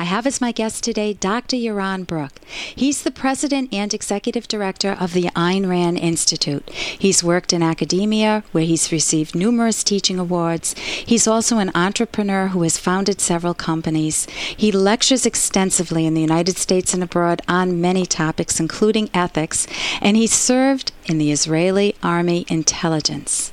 [0.00, 1.58] I have as my guest today Dr.
[1.58, 2.40] Yaron Brook.
[2.48, 6.66] He's the president and executive director of the Ayn Rand Institute.
[6.70, 10.72] He's worked in academia, where he's received numerous teaching awards.
[10.78, 14.24] He's also an entrepreneur who has founded several companies.
[14.56, 19.66] He lectures extensively in the United States and abroad on many topics, including ethics,
[20.00, 23.52] and he served in the Israeli Army Intelligence.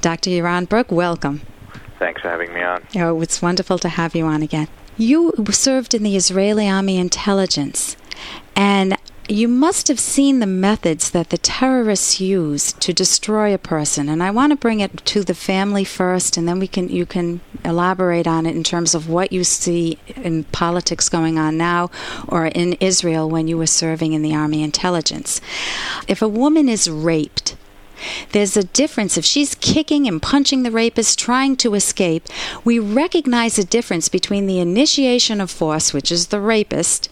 [0.00, 0.30] Dr.
[0.30, 1.42] Yaron Brook, welcome.
[2.00, 2.84] Thanks for having me on.
[2.96, 4.66] Oh, it's wonderful to have you on again.
[4.96, 7.96] You served in the Israeli Army intelligence,
[8.54, 8.96] and
[9.28, 14.08] you must have seen the methods that the terrorists use to destroy a person.
[14.08, 17.06] And i want to bring it to the family first and then we can you
[17.06, 21.90] can elaborate on it in terms of what you see in politics going on now
[22.28, 25.40] or in israel when you were serving in the army intelligence.
[26.06, 27.56] If a woman is raped
[28.32, 29.16] there's a difference.
[29.16, 32.28] If she's kicking and punching the rapist, trying to escape,
[32.64, 37.08] we recognize a difference between the initiation of force, which is the rapist,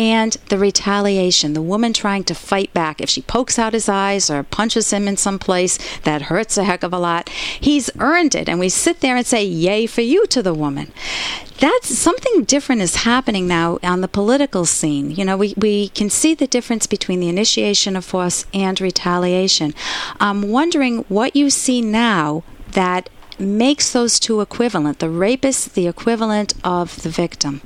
[0.00, 3.02] and the retaliation, the woman trying to fight back.
[3.02, 6.64] If she pokes out his eyes or punches him in some place, that hurts a
[6.64, 7.28] heck of a lot.
[7.28, 10.90] He's earned it, and we sit there and say, Yay for you to the woman.
[11.58, 15.10] That's something different is happening now on the political scene.
[15.10, 19.74] You know, we, we can see the difference between the initiation of force and retaliation.
[20.18, 22.42] I'm wondering what you see now
[22.72, 27.60] that makes those two equivalent the rapist, the equivalent of the victim.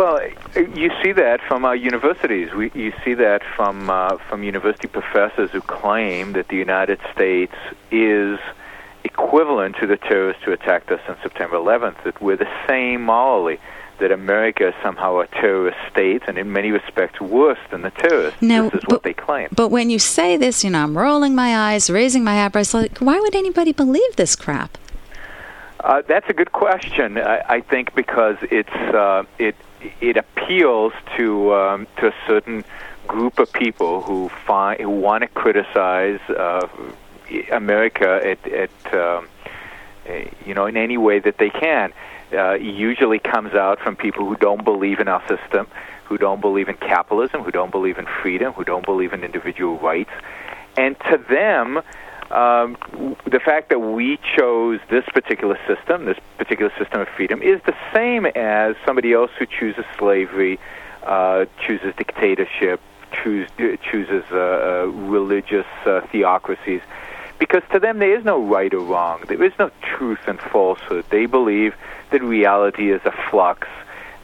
[0.00, 0.18] Well,
[0.56, 2.54] you see that from our universities.
[2.54, 7.52] We, you see that from uh, from university professors who claim that the United States
[7.90, 8.38] is
[9.04, 12.02] equivalent to the terrorists who attacked us on September 11th.
[12.04, 13.60] That we're the same morally.
[13.98, 18.40] That America is somehow a terrorist state, and in many respects worse than the terrorists.
[18.40, 19.48] Now, this is but, what they claim.
[19.54, 22.72] But when you say this, you know, I'm rolling my eyes, raising my eyebrows.
[22.72, 24.78] Like, why would anybody believe this crap?
[25.80, 27.18] Uh, that's a good question.
[27.18, 29.54] I, I think because it's uh, it
[30.00, 32.64] it appeals to um, to a certain
[33.06, 36.66] group of people who find who want to criticize uh,
[37.52, 39.28] America at, at um,
[40.44, 41.92] you know in any way that they can.
[42.32, 45.66] Uh, usually comes out from people who don't believe in our system,
[46.04, 49.76] who don't believe in capitalism, who don't believe in freedom, who don't believe in individual
[49.80, 50.12] rights,
[50.76, 51.82] and to them
[52.30, 52.76] um,
[53.24, 57.74] the fact that we chose this particular system, this particular system of freedom, is the
[57.92, 60.58] same as somebody else who chooses slavery,
[61.02, 62.80] uh, chooses dictatorship,
[63.12, 63.48] choose,
[63.90, 66.82] chooses uh, uh, religious uh, theocracies.
[67.38, 69.22] Because to them, there is no right or wrong.
[69.26, 71.06] There is no truth and falsehood.
[71.10, 71.74] They believe
[72.10, 73.66] that reality is a flux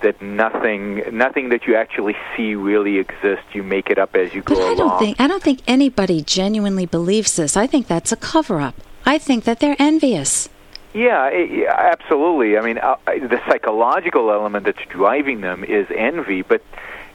[0.00, 3.46] that nothing nothing that you actually see really exists.
[3.52, 4.76] You make it up as you but go I along.
[4.76, 7.56] don't think I don't think anybody genuinely believes this.
[7.56, 8.74] I think that's a cover up.
[9.04, 10.48] I think that they're envious.
[10.94, 12.56] Yeah, yeah, absolutely.
[12.56, 16.62] I mean, uh, the psychological element that's driving them is envy, but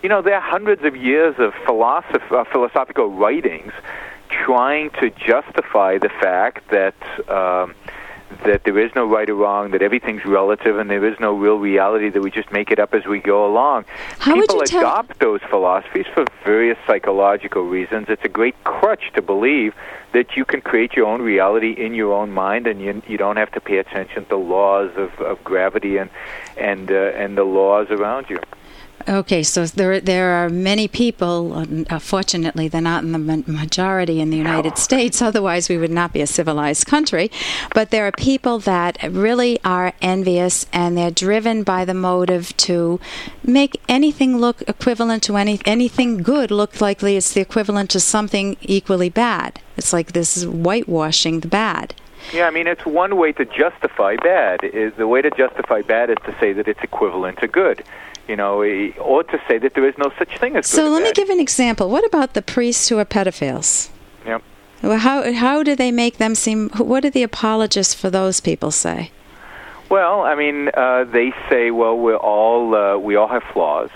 [0.03, 3.73] you know, there are hundreds of years of philosoph- uh, philosophical writings
[4.29, 6.95] trying to justify the fact that
[7.29, 7.73] um,
[8.43, 11.57] that there is no right or wrong, that everything's relative, and there is no real
[11.57, 13.85] reality, that we just make it up as we go along.
[14.19, 18.07] How People adopt tell- those philosophies for various psychological reasons.
[18.09, 19.73] It's a great crutch to believe
[20.13, 23.37] that you can create your own reality in your own mind, and you, you don't
[23.37, 26.09] have to pay attention to laws of, of gravity and
[26.57, 28.39] and uh, and the laws around you.
[29.07, 31.65] Okay, so there there are many people.
[31.89, 35.21] Uh, fortunately, they're not in the ma- majority in the United States.
[35.29, 37.31] Otherwise, we would not be a civilized country.
[37.73, 42.99] But there are people that really are envious, and they're driven by the motive to
[43.43, 48.57] make anything look equivalent to any anything good look like it's the equivalent to something
[48.61, 49.59] equally bad.
[49.77, 51.95] It's like this is whitewashing the bad.
[52.33, 54.63] Yeah, I mean it's one way to justify bad.
[54.63, 57.83] Is the way to justify bad is to say that it's equivalent to good.
[58.31, 60.65] You know, eh, or to say that there is no such thing as.
[60.65, 61.89] So let me give an example.
[61.89, 63.89] What about the priests who are pedophiles?
[64.25, 64.41] Yep.
[64.83, 66.69] Well, how how do they make them seem?
[66.91, 69.11] What do the apologists for those people say?
[69.89, 73.89] Well, I mean, uh, they say, well, we're all uh, we all have flaws.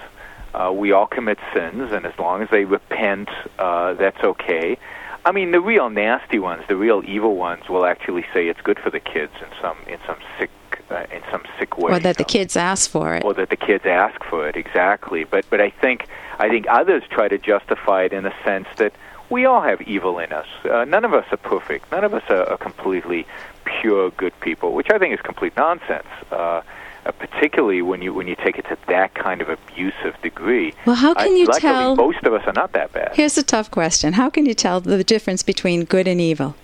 [0.53, 4.77] Uh, we all commit sins, and as long as they repent, uh, that's okay.
[5.23, 8.79] I mean, the real nasty ones, the real evil ones, will actually say it's good
[8.79, 10.49] for the kids in some in some sick
[10.89, 11.91] uh, in some sick way.
[11.91, 13.23] Or that the kids ask for it.
[13.23, 15.23] or that the kids ask for it exactly.
[15.23, 16.07] But but I think
[16.39, 18.93] I think others try to justify it in the sense that
[19.29, 20.47] we all have evil in us.
[20.63, 21.91] Uh, none of us are perfect.
[21.91, 23.25] None of us are, are completely
[23.63, 26.07] pure good people, which I think is complete nonsense.
[26.31, 26.61] Uh,
[27.05, 30.73] uh, particularly when you when you take it to that kind of abusive degree.
[30.87, 31.95] Well, how can I, you luckily, tell?
[31.95, 33.11] Most of us are not that bad.
[33.15, 34.13] Here's a tough question.
[34.13, 36.55] How can you tell the difference between good and evil?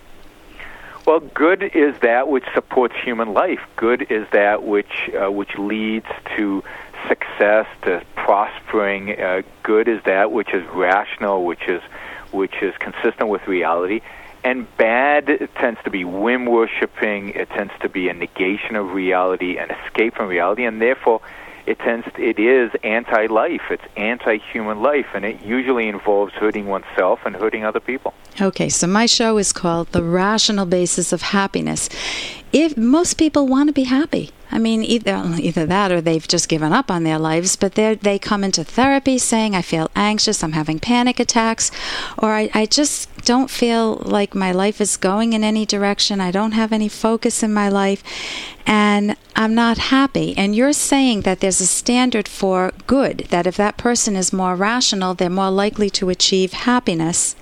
[1.05, 3.59] Well, good is that which supports human life.
[3.75, 6.05] Good is that which uh, which leads
[6.37, 6.63] to
[7.07, 9.19] success, to prospering.
[9.19, 11.81] Uh, good is that which is rational, which is
[12.31, 14.01] which is consistent with reality.
[14.43, 17.29] And bad tends to be whim worshipping.
[17.29, 21.21] It tends to be a negation of reality, an escape from reality, and therefore
[21.65, 23.61] it tends it is anti-life.
[23.69, 28.13] It's anti-human life, and it usually involves hurting oneself and hurting other people.
[28.39, 31.89] Okay, so my show is called The Rational Basis of Happiness.
[32.53, 36.49] If most people want to be happy, I mean, either either that or they've just
[36.49, 37.55] given up on their lives.
[37.55, 40.43] But they they come into therapy saying, "I feel anxious.
[40.43, 41.71] I'm having panic attacks,"
[42.17, 46.19] or I, I just don't feel like my life is going in any direction.
[46.19, 48.03] I don't have any focus in my life,
[48.65, 50.35] and I'm not happy.
[50.37, 53.27] And you're saying that there's a standard for good.
[53.29, 57.35] That if that person is more rational, they're more likely to achieve happiness.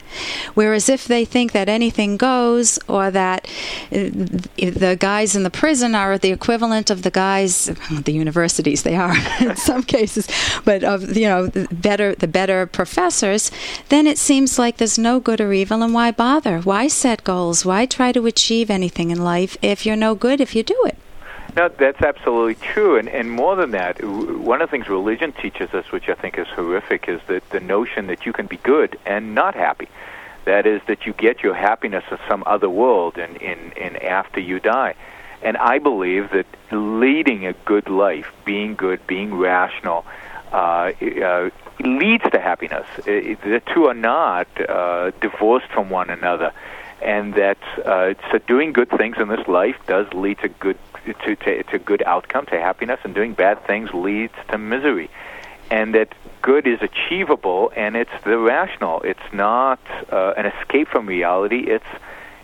[0.54, 3.48] Whereas if they think that anything goes, or that
[3.92, 4.10] uh,
[4.58, 9.16] the guys in the prison are the equivalent of the guys, the universities they are
[9.42, 10.28] in some cases,
[10.66, 13.52] but of you know the better the better professors,
[13.90, 16.60] then it seems like there's no good or evil, and why bother?
[16.60, 17.66] Why set goals?
[17.66, 20.98] Why try to achieve anything in life if you're no good if you do it?
[21.56, 22.98] No, that's absolutely true.
[22.98, 26.38] And, and more than that, one of the things religion teaches us, which I think
[26.38, 29.90] is horrific, is that the notion that you can be good and not happy.
[30.46, 34.40] That is, that you get your happiness of some other world and in, in after
[34.40, 34.96] you die.
[35.42, 40.06] And I believe that leading a good life, being good, being rational,
[40.52, 40.92] uh,
[41.24, 41.50] uh,
[41.80, 42.88] leads to happiness.
[43.06, 46.52] It, the two are not uh, divorced from one another.
[47.02, 50.78] And that uh, so doing good things in this life does lead to good
[51.26, 55.10] to, to, to good outcome, to happiness, and doing bad things leads to misery.
[55.72, 59.02] And that good is achievable, and it's the rational.
[59.02, 59.80] It's not
[60.12, 61.66] uh, an escape from reality.
[61.68, 61.86] It's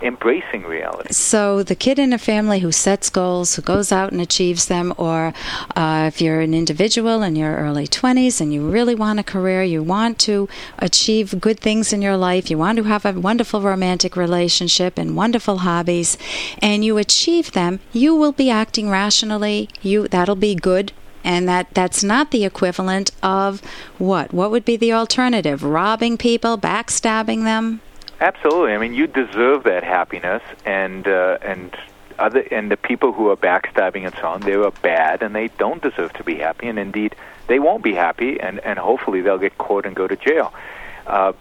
[0.01, 1.11] embracing reality.
[1.13, 4.93] So, the kid in a family who sets goals, who goes out and achieves them,
[4.97, 5.33] or
[5.75, 9.63] uh, if you're an individual in your early 20s and you really want a career,
[9.63, 10.49] you want to
[10.79, 15.15] achieve good things in your life, you want to have a wonderful romantic relationship and
[15.15, 16.17] wonderful hobbies,
[16.61, 19.69] and you achieve them, you will be acting rationally.
[19.81, 20.91] You that'll be good
[21.25, 23.61] and that that's not the equivalent of
[23.97, 27.81] what what would be the alternative robbing people backstabbing them
[28.21, 28.73] Absolutely.
[28.73, 31.75] I mean, you deserve that happiness, and uh, and
[32.17, 35.49] other and the people who are backstabbing and so on, they are bad, and they
[35.49, 37.15] don't deserve to be happy, and indeed,
[37.47, 40.53] they won't be happy, and and hopefully they'll get caught and go to jail.
[41.05, 41.33] Uh,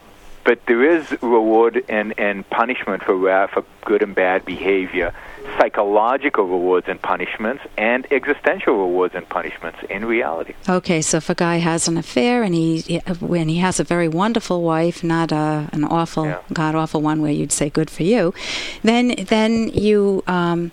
[0.44, 5.14] but there is reward and, and punishment for for good and bad behavior,
[5.58, 10.54] psychological rewards and punishments, and existential rewards and punishments in reality.
[10.68, 14.08] Okay, so if a guy has an affair and he when he has a very
[14.08, 16.40] wonderful wife, not a, an awful, yeah.
[16.52, 18.34] god awful one where you'd say good for you,
[18.82, 20.72] then then you um,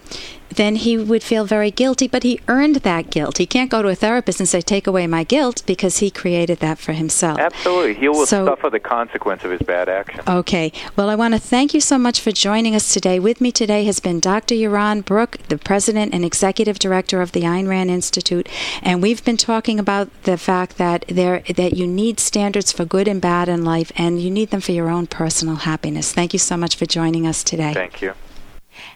[0.56, 3.38] then he would feel very guilty, but he earned that guilt.
[3.38, 6.60] He can't go to a therapist and say, Take away my guilt, because he created
[6.60, 7.40] that for himself.
[7.40, 7.94] Absolutely.
[7.96, 10.22] He will so, suffer the consequence of his bad action.
[10.28, 10.72] Okay.
[10.96, 13.20] Well, I want to thank you so much for joining us today.
[13.20, 14.56] With me today has been Dr.
[14.62, 18.48] Yaron Brook, the president and executive director of the Ayn Rand Institute,
[18.82, 23.08] and we've been talking about the fact that there that you need standards for good
[23.08, 26.14] and bad in life, and you need them for your own personal happiness.
[26.14, 27.74] Thank you so much for joining us today.
[27.74, 28.14] Thank you.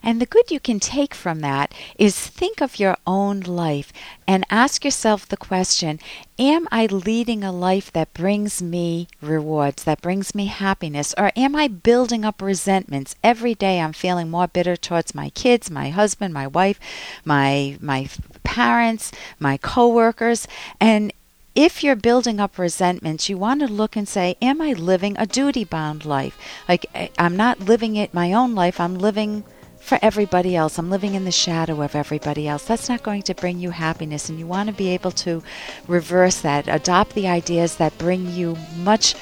[0.04, 3.92] And the good you can take from that is think of your own life
[4.28, 6.00] and ask yourself the question
[6.38, 11.56] Am I leading a life that brings me rewards, that brings me happiness, or am
[11.56, 13.16] I building up resentments?
[13.24, 16.80] Every day I'm feeling more bitter towards my kids, my husband, my wife,
[17.24, 18.10] my, my
[18.44, 20.46] parents, my coworkers,
[20.80, 21.14] and
[21.56, 25.26] if you're building up resentments, you want to look and say, Am I living a
[25.26, 26.38] duty bound life?
[26.68, 29.46] Like, eh, I'm not living it my own life, I'm living
[29.86, 30.78] for everybody else.
[30.80, 32.66] I'm living in the shadow of everybody else.
[32.66, 34.30] That's not going to bring you happiness.
[34.30, 35.44] And you want to be able to
[35.88, 39.16] reverse that, adopt the ideas that bring you much.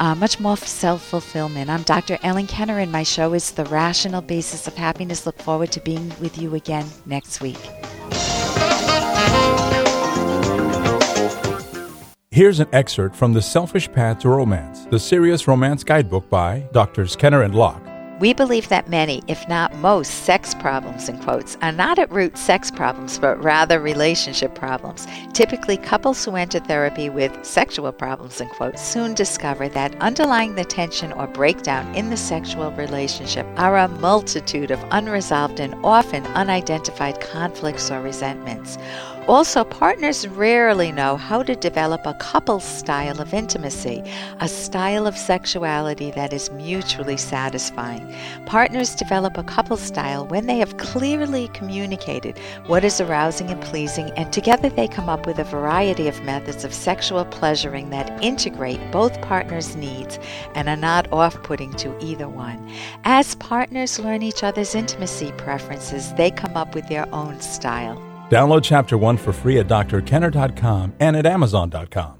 [0.00, 1.68] Uh, much more self fulfillment.
[1.68, 2.18] I'm Dr.
[2.22, 5.26] Ellen Kenner, and my show is The Rational Basis of Happiness.
[5.26, 7.58] Look forward to being with you again next week.
[12.30, 17.16] Here's an excerpt from The Selfish Path to Romance, the serious romance guidebook by Drs.
[17.16, 17.87] Kenner and Locke.
[18.18, 22.36] We believe that many, if not most, sex problems, in quotes, are not at root
[22.36, 25.06] sex problems, but rather relationship problems.
[25.32, 30.64] Typically, couples who enter therapy with sexual problems, in quotes, soon discover that underlying the
[30.64, 37.20] tension or breakdown in the sexual relationship are a multitude of unresolved and often unidentified
[37.20, 38.78] conflicts or resentments.
[39.28, 44.02] Also, partners rarely know how to develop a couple style of intimacy,
[44.40, 48.14] a style of sexuality that is mutually satisfying.
[48.46, 54.10] Partners develop a couple style when they have clearly communicated what is arousing and pleasing,
[54.16, 58.80] and together they come up with a variety of methods of sexual pleasuring that integrate
[58.90, 60.18] both partners' needs
[60.54, 62.72] and are not off putting to either one.
[63.04, 68.07] As partners learn each other's intimacy preferences, they come up with their own style.
[68.28, 72.17] Download Chapter 1 for free at drkenner.com and at amazon.com.